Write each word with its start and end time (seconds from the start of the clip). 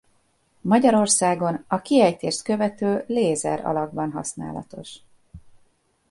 Magyarországon 0.61 1.63
a 1.67 1.81
kiejtést 1.81 2.41
követő 2.43 3.03
lézer 3.07 3.65
alakban 3.65 4.11
használatos. 4.11 4.95